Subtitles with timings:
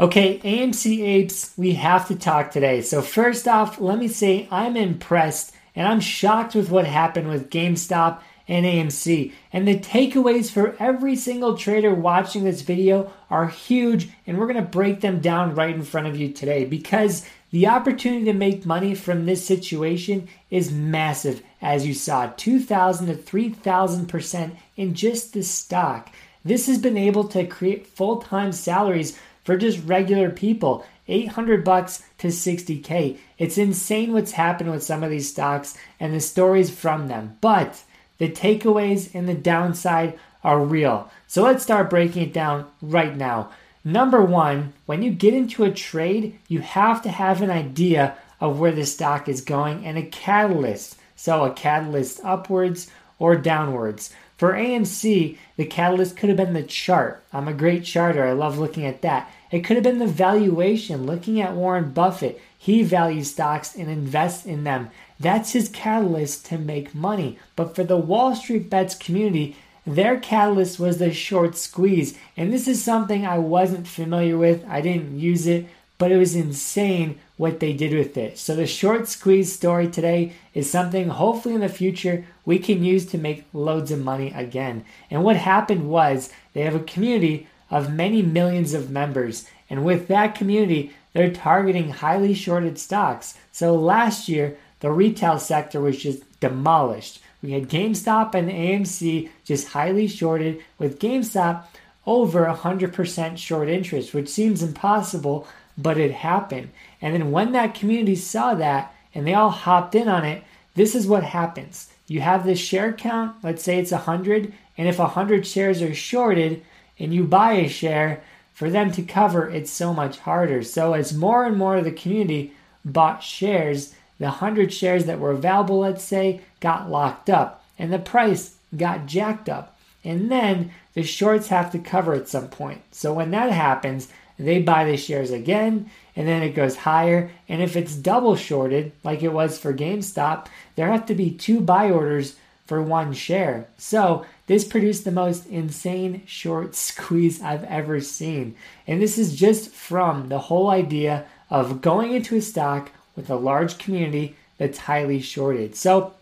[0.00, 2.80] Okay, AMC apes, we have to talk today.
[2.80, 7.50] So, first off, let me say I'm impressed and I'm shocked with what happened with
[7.50, 8.18] GameStop
[8.48, 9.34] and AMC.
[9.52, 14.62] And the takeaways for every single trader watching this video are huge, and we're gonna
[14.62, 18.94] break them down right in front of you today because the opportunity to make money
[18.94, 26.08] from this situation is massive, as you saw 2,000 to 3,000% in just the stock.
[26.42, 32.02] This has been able to create full time salaries for just regular people 800 bucks
[32.18, 33.18] to 60k.
[33.36, 37.36] It's insane what's happened with some of these stocks and the stories from them.
[37.40, 37.82] But
[38.18, 41.10] the takeaways and the downside are real.
[41.26, 43.50] So let's start breaking it down right now.
[43.84, 48.58] Number one, when you get into a trade, you have to have an idea of
[48.58, 50.96] where the stock is going and a catalyst.
[51.16, 54.10] So, a catalyst upwards or downwards.
[54.36, 57.22] For AMC, the catalyst could have been the chart.
[57.32, 59.30] I'm a great charter, I love looking at that.
[59.52, 62.40] It could have been the valuation, looking at Warren Buffett.
[62.58, 64.90] He values stocks and invests in them.
[65.18, 67.38] That's his catalyst to make money.
[67.54, 72.16] But for the Wall Street Bets community, their catalyst was the short squeeze.
[72.36, 74.64] And this is something I wasn't familiar with.
[74.68, 75.66] I didn't use it,
[75.98, 78.36] but it was insane what they did with it.
[78.36, 83.06] So the short squeeze story today is something hopefully in the future we can use
[83.06, 84.84] to make loads of money again.
[85.10, 89.46] And what happened was they have a community of many millions of members.
[89.70, 93.38] And with that community, they're targeting highly shorted stocks.
[93.52, 97.22] So last year, the retail sector was just demolished.
[97.42, 101.64] We had GameStop and AMC just highly shorted, with GameStop
[102.06, 105.46] over 100% short interest, which seems impossible,
[105.82, 106.70] but it happened.
[107.00, 110.42] And then when that community saw that and they all hopped in on it,
[110.74, 111.90] this is what happens.
[112.06, 116.62] You have this share count, let's say it's 100, and if 100 shares are shorted,
[116.98, 120.62] and you buy a share, for them to cover it's so much harder.
[120.62, 122.52] So as more and more of the community
[122.84, 127.98] bought shares, the 100 shares that were available, let's say, got locked up and the
[127.98, 129.78] price got jacked up.
[130.04, 132.82] And then the shorts have to cover at some point.
[132.92, 134.08] So when that happens,
[134.44, 137.30] they buy the shares again and then it goes higher.
[137.48, 140.46] And if it's double shorted, like it was for GameStop,
[140.76, 142.36] there have to be two buy orders
[142.66, 143.66] for one share.
[143.78, 148.56] So this produced the most insane short squeeze I've ever seen.
[148.86, 153.36] And this is just from the whole idea of going into a stock with a
[153.36, 155.74] large community that's highly shorted.
[155.74, 156.14] So,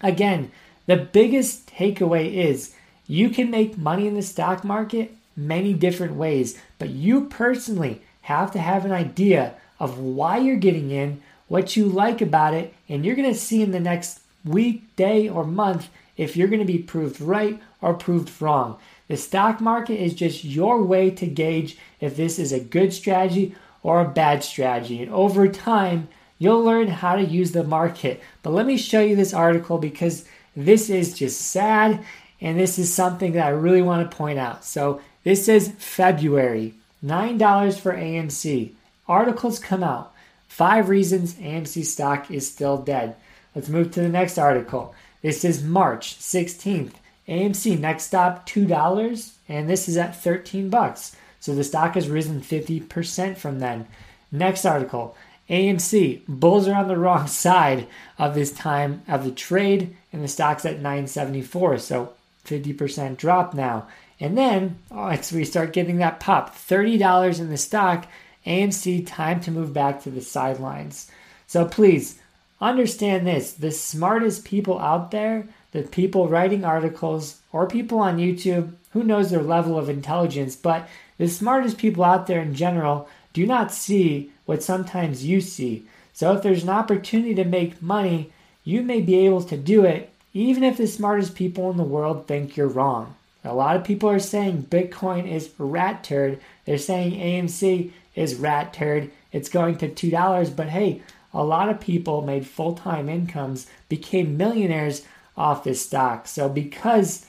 [0.00, 0.50] again,
[0.86, 2.74] the biggest takeaway is
[3.06, 8.50] you can make money in the stock market many different ways, but you personally have
[8.52, 13.04] to have an idea of why you're getting in, what you like about it, and
[13.04, 16.64] you're going to see in the next week, day, or month if you're going to
[16.64, 18.78] be proved right or proved wrong.
[19.08, 23.54] The stock market is just your way to gauge if this is a good strategy
[23.82, 25.02] or a bad strategy.
[25.02, 26.08] And over time,
[26.38, 28.20] you'll learn how to use the market.
[28.42, 30.24] But let me show you this article because
[30.56, 32.04] this is just sad
[32.40, 34.64] and this is something that I really want to point out.
[34.64, 38.70] So, this is February, $9 for AMC.
[39.08, 40.14] Articles come out.
[40.46, 43.16] Five reasons AMC stock is still dead.
[43.52, 44.94] Let's move to the next article.
[45.22, 46.92] This is March 16th.
[47.26, 51.16] AMC next stop $2 and this is at 13 bucks.
[51.40, 53.88] So the stock has risen 50% from then.
[54.30, 55.16] Next article.
[55.50, 60.28] AMC bulls are on the wrong side of this time of the trade and the
[60.28, 62.12] stock's at 974 so
[62.44, 63.88] 50% drop now.
[64.18, 66.54] And then oh, we start getting that pop.
[66.54, 68.06] $30 in the stock.
[68.46, 71.10] AMC time to move back to the sidelines.
[71.46, 72.18] So please
[72.60, 78.72] understand this the smartest people out there, the people writing articles or people on YouTube,
[78.90, 80.88] who knows their level of intelligence, but
[81.18, 85.86] the smartest people out there in general do not see what sometimes you see.
[86.12, 88.32] So if there's an opportunity to make money,
[88.64, 92.26] you may be able to do it even if the smartest people in the world
[92.26, 93.14] think you're wrong.
[93.46, 96.40] A lot of people are saying Bitcoin is rat turd.
[96.64, 99.10] They're saying AMC is rat turd.
[99.32, 101.02] It's going to $2, but hey,
[101.32, 105.02] a lot of people made full time incomes, became millionaires
[105.36, 106.26] off this stock.
[106.26, 107.26] So, because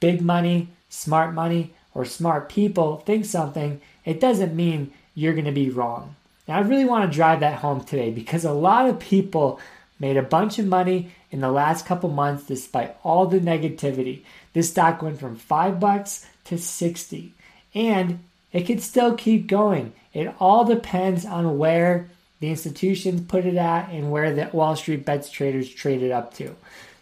[0.00, 5.52] big money, smart money, or smart people think something, it doesn't mean you're going to
[5.52, 6.16] be wrong.
[6.46, 9.60] Now, I really want to drive that home today because a lot of people
[9.98, 14.22] made a bunch of money in the last couple months despite all the negativity.
[14.54, 17.34] This stock went from 5 bucks to 60
[17.74, 18.20] and
[18.52, 19.92] it could still keep going.
[20.14, 22.08] It all depends on where
[22.40, 26.32] the institutions put it at and where the Wall Street bets traders trade it up
[26.34, 26.54] to.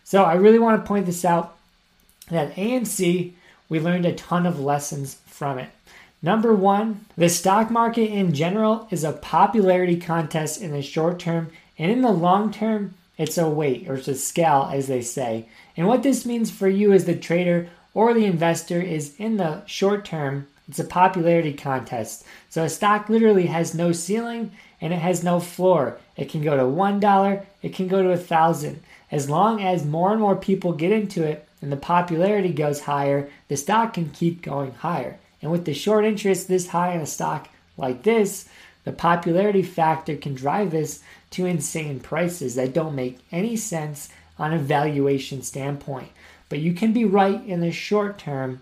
[0.03, 1.57] So I really want to point this out
[2.31, 3.33] that AMC,
[3.69, 5.71] we learned a ton of lessons from it.
[6.23, 11.51] Number one, the stock market in general is a popularity contest in the short term,
[11.77, 15.47] and in the long term, it's a weight or it's a scale, as they say.
[15.77, 19.65] And what this means for you as the trader or the investor is in the
[19.65, 22.25] short term, it's a popularity contest.
[22.51, 25.99] So a stock literally has no ceiling and it has no floor.
[26.17, 28.83] It can go to $1, it can go to a 1000
[29.13, 33.31] As long as more and more people get into it and the popularity goes higher,
[33.47, 35.21] the stock can keep going higher.
[35.41, 38.49] And with the short interest this high in a stock like this,
[38.85, 44.09] the popularity factor can drive this to insane prices that don't make any sense
[44.39, 46.09] on a valuation standpoint.
[46.49, 48.61] But you can be right in the short term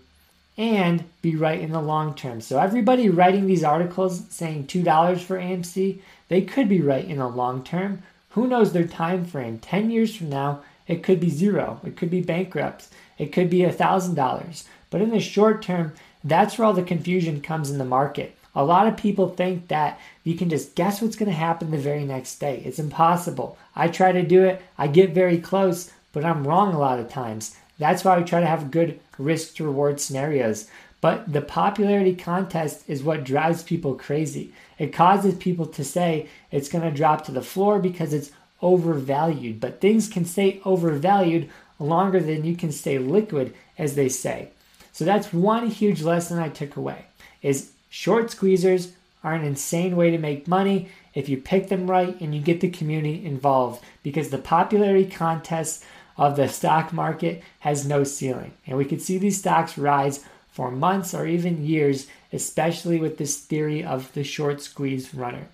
[0.57, 2.41] and be right in the long term.
[2.41, 7.27] So everybody writing these articles saying $2 for AMC, they could be right in the
[7.27, 8.03] long term.
[8.31, 9.59] Who knows their time frame?
[9.59, 11.81] 10 years from now, it could be zero.
[11.83, 12.87] It could be bankrupt.
[13.17, 14.63] It could be $1,000.
[14.89, 18.35] But in the short term, that's where all the confusion comes in the market.
[18.53, 21.77] A lot of people think that you can just guess what's going to happen the
[21.77, 22.61] very next day.
[22.65, 23.57] It's impossible.
[23.75, 27.09] I try to do it, I get very close, but I'm wrong a lot of
[27.09, 27.55] times.
[27.79, 30.67] That's why we try to have good risk to reward scenarios.
[30.99, 34.53] But the popularity contest is what drives people crazy.
[34.77, 38.31] It causes people to say it's going to drop to the floor because it's
[38.61, 39.59] overvalued.
[39.59, 44.49] But things can stay overvalued longer than you can stay liquid, as they say.
[44.91, 47.05] So that's one huge lesson I took away
[47.41, 48.91] is short squeezers
[49.23, 52.61] are an insane way to make money if you pick them right and you get
[52.61, 55.83] the community involved because the popularity contest
[56.17, 58.53] of the stock market has no ceiling.
[58.67, 63.37] And we could see these stocks rise for months or even years, especially with this
[63.39, 65.47] theory of the short squeeze runner.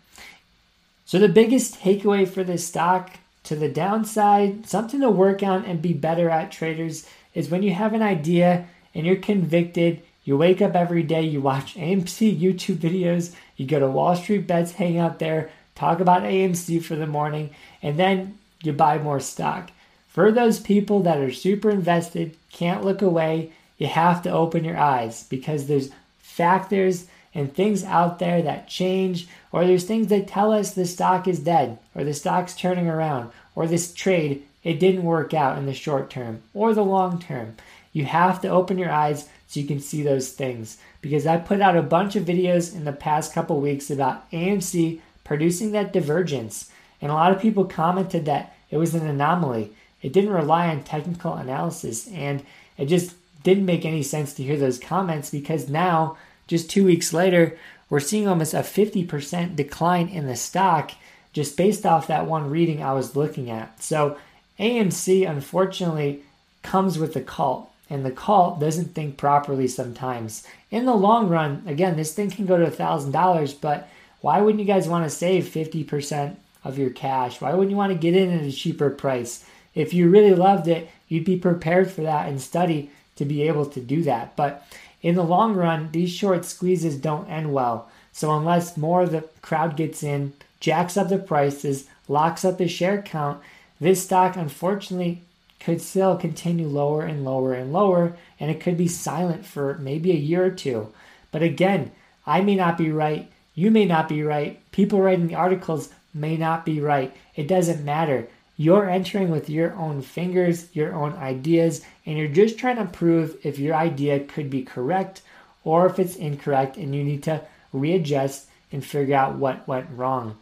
[1.05, 3.11] So, the biggest takeaway for this stock
[3.43, 7.71] to the downside, something to work on and be better at, traders, is when you
[7.73, 12.77] have an idea and you're convicted, you wake up every day, you watch AMC YouTube
[12.77, 17.07] videos, you go to Wall Street Bets, hang out there, talk about AMC for the
[17.07, 17.51] morning,
[17.81, 19.71] and then you buy more stock.
[20.07, 24.77] For those people that are super invested, can't look away, you have to open your
[24.77, 30.51] eyes because there's factors and things out there that change, or there's things that tell
[30.51, 35.03] us the stock is dead, or the stock's turning around, or this trade, it didn't
[35.03, 37.55] work out in the short term or the long term.
[37.97, 40.77] You have to open your eyes so you can see those things.
[41.01, 45.01] Because I put out a bunch of videos in the past couple weeks about AMC
[45.23, 46.69] producing that divergence,
[47.01, 49.71] and a lot of people commented that it was an anomaly.
[50.03, 52.45] It didn't rely on technical analysis, and
[52.77, 57.13] it just didn't make any sense to hear those comments because now, just two weeks
[57.13, 57.57] later,
[57.89, 60.91] we're seeing almost a 50% decline in the stock
[61.33, 63.81] just based off that one reading I was looking at.
[63.81, 64.17] So,
[64.59, 66.21] AMC unfortunately
[66.61, 70.45] comes with the cult, and the cult doesn't think properly sometimes.
[70.71, 73.89] In the long run, again, this thing can go to $1,000, but
[74.21, 77.39] why wouldn't you guys want to save 50% of your cash?
[77.39, 79.45] Why wouldn't you want to get in at a cheaper price?
[79.73, 83.65] If you really loved it, you'd be prepared for that and study to be able
[83.67, 84.35] to do that.
[84.35, 84.65] But
[85.01, 87.89] in the long run, these short squeezes don't end well.
[88.11, 92.67] So unless more of the crowd gets in, jacks up the prices, locks up the
[92.67, 93.41] share count,
[93.79, 95.21] this stock unfortunately
[95.59, 100.11] could still continue lower and lower and lower, and it could be silent for maybe
[100.11, 100.93] a year or two.
[101.31, 101.91] But again,
[102.25, 103.31] I may not be right.
[103.55, 104.59] You may not be right.
[104.71, 107.15] People writing the articles may not be right.
[107.35, 108.27] It doesn't matter.
[108.55, 113.37] You're entering with your own fingers, your own ideas, and you're just trying to prove
[113.43, 115.21] if your idea could be correct
[115.63, 117.41] or if it's incorrect and you need to
[117.71, 120.37] readjust and figure out what went wrong.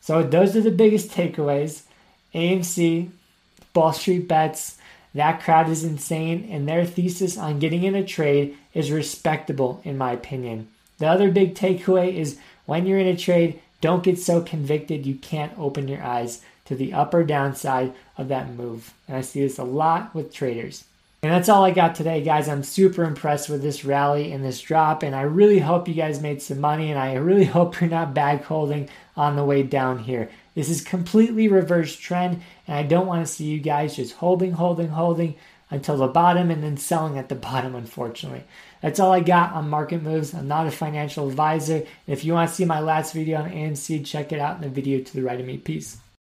[0.00, 1.82] So, those are the biggest takeaways.
[2.34, 3.10] AMC,
[3.74, 4.78] Wall Street Bets,
[5.14, 9.98] that crowd is insane, and their thesis on getting in a trade is respectable, in
[9.98, 10.68] my opinion.
[10.98, 15.14] The other big takeaway is when you're in a trade, don't get so convicted you
[15.14, 18.92] can't open your eyes to the up or downside of that move.
[19.08, 20.84] And I see this a lot with traders.
[21.22, 22.48] And that's all I got today, guys.
[22.48, 26.22] I'm super impressed with this rally and this drop, and I really hope you guys
[26.22, 29.98] made some money, and I really hope you're not bag holding on the way down
[29.98, 30.30] here.
[30.54, 34.52] This is completely reverse trend, and I don't want to see you guys just holding,
[34.52, 35.36] holding, holding
[35.70, 38.44] until the bottom and then selling at the bottom, unfortunately.
[38.82, 40.34] That's all I got on market moves.
[40.34, 41.76] I'm not a financial advisor.
[41.76, 44.62] And if you want to see my last video on AMC, check it out in
[44.62, 45.58] the video to the right of me.
[45.58, 45.98] Peace.